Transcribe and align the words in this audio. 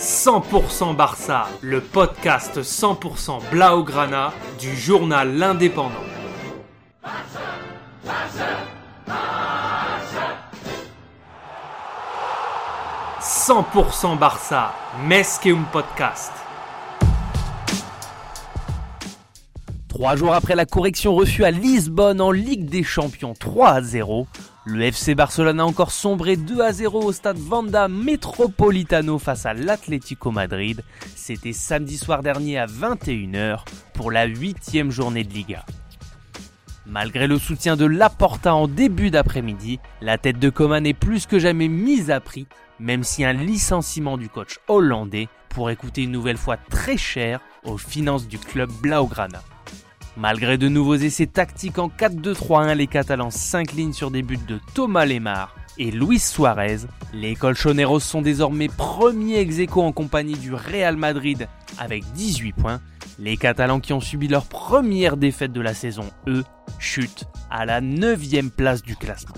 100% 0.00 0.96
Barça, 0.96 1.46
le 1.60 1.82
podcast 1.82 2.62
100% 2.62 3.50
Blaugrana 3.50 4.32
du 4.58 4.74
journal 4.74 5.36
L'Indépendant. 5.36 5.90
100% 13.20 14.16
Barça, 14.16 14.72
Mesqueum 15.06 15.66
Podcast. 15.70 16.32
Trois 19.88 20.16
jours 20.16 20.32
après 20.32 20.54
la 20.54 20.64
correction 20.64 21.14
reçue 21.14 21.44
à 21.44 21.50
Lisbonne 21.50 22.22
en 22.22 22.30
Ligue 22.30 22.70
des 22.70 22.84
Champions 22.84 23.34
3 23.38 23.68
à 23.68 23.82
0, 23.82 24.26
le 24.70 24.84
FC 24.84 25.16
Barcelone 25.16 25.58
a 25.58 25.66
encore 25.66 25.90
sombré 25.90 26.36
2 26.36 26.60
à 26.60 26.72
0 26.72 27.02
au 27.02 27.12
stade 27.12 27.38
Vanda 27.38 27.88
Metropolitano 27.88 29.18
face 29.18 29.44
à 29.44 29.52
l'Atlético 29.52 30.30
Madrid. 30.30 30.84
C'était 31.16 31.52
samedi 31.52 31.98
soir 31.98 32.22
dernier 32.22 32.56
à 32.56 32.66
21h 32.66 33.64
pour 33.94 34.12
la 34.12 34.26
huitième 34.26 34.92
journée 34.92 35.24
de 35.24 35.32
Liga. 35.32 35.64
Malgré 36.86 37.26
le 37.26 37.38
soutien 37.38 37.76
de 37.76 37.84
Laporta 37.84 38.54
en 38.54 38.68
début 38.68 39.10
d'après-midi, 39.10 39.80
la 40.00 40.18
tête 40.18 40.38
de 40.38 40.50
Coman 40.50 40.86
est 40.86 40.94
plus 40.94 41.26
que 41.26 41.40
jamais 41.40 41.68
mise 41.68 42.12
à 42.12 42.20
prix, 42.20 42.46
même 42.78 43.02
si 43.02 43.24
un 43.24 43.32
licenciement 43.32 44.16
du 44.18 44.28
coach 44.28 44.58
hollandais 44.68 45.28
pourrait 45.48 45.76
coûter 45.76 46.04
une 46.04 46.12
nouvelle 46.12 46.38
fois 46.38 46.56
très 46.56 46.96
cher 46.96 47.40
aux 47.64 47.76
finances 47.76 48.28
du 48.28 48.38
club 48.38 48.70
Blaugrana. 48.80 49.42
Malgré 50.20 50.58
de 50.58 50.68
nouveaux 50.68 50.96
essais 50.96 51.26
tactiques 51.26 51.78
en 51.78 51.88
4-2-3-1, 51.88 52.74
les 52.74 52.86
Catalans 52.86 53.30
s'inclinent 53.30 53.94
sur 53.94 54.10
des 54.10 54.20
buts 54.20 54.38
de 54.46 54.60
Thomas 54.74 55.06
Lemar 55.06 55.56
et 55.78 55.90
Luis 55.90 56.18
Suarez. 56.18 56.80
Les 57.14 57.34
Colchoneros 57.34 58.00
sont 58.00 58.20
désormais 58.20 58.68
premiers 58.68 59.38
ex 59.38 59.56
en 59.76 59.92
compagnie 59.92 60.36
du 60.36 60.52
Real 60.52 60.98
Madrid 60.98 61.48
avec 61.78 62.04
18 62.12 62.52
points. 62.52 62.82
Les 63.18 63.38
Catalans 63.38 63.80
qui 63.80 63.94
ont 63.94 64.00
subi 64.00 64.28
leur 64.28 64.44
première 64.44 65.16
défaite 65.16 65.52
de 65.52 65.62
la 65.62 65.72
saison, 65.72 66.04
eux, 66.28 66.44
chutent 66.78 67.24
à 67.50 67.64
la 67.64 67.80
9 67.80 68.20
place 68.54 68.82
du 68.82 68.96
classement. 68.96 69.36